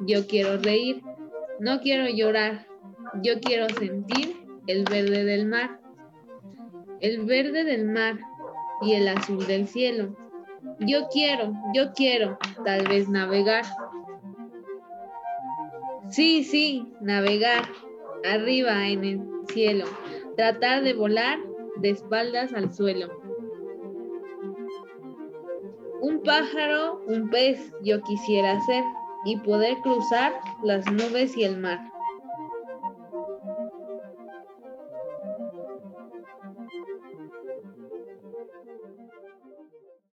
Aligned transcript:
yo 0.00 0.26
quiero 0.26 0.58
reír, 0.58 1.02
no 1.60 1.80
quiero 1.80 2.08
llorar, 2.08 2.66
yo 3.22 3.40
quiero 3.40 3.68
sentir 3.68 4.36
el 4.66 4.84
verde 4.84 5.24
del 5.24 5.46
mar, 5.46 5.80
el 7.00 7.24
verde 7.24 7.64
del 7.64 7.84
mar 7.86 8.18
y 8.82 8.94
el 8.94 9.08
azul 9.08 9.46
del 9.46 9.66
cielo. 9.66 10.16
Yo 10.80 11.08
quiero, 11.08 11.52
yo 11.74 11.92
quiero, 11.94 12.38
tal 12.64 12.86
vez 12.86 13.08
navegar. 13.08 13.64
Sí, 16.10 16.44
sí, 16.44 16.92
navegar, 17.00 17.68
arriba 18.24 18.88
en 18.88 19.04
el 19.04 19.20
cielo, 19.52 19.84
tratar 20.36 20.82
de 20.82 20.94
volar 20.94 21.38
de 21.76 21.90
espaldas 21.90 22.52
al 22.54 22.72
suelo. 22.72 23.08
Un 26.00 26.22
pájaro, 26.22 27.02
un 27.06 27.28
pez 27.30 27.72
yo 27.82 28.00
quisiera 28.02 28.60
ser 28.60 28.84
y 29.24 29.36
poder 29.38 29.80
cruzar 29.80 30.40
las 30.62 30.86
nubes 30.90 31.36
y 31.36 31.44
el 31.44 31.58
mar. 31.58 31.92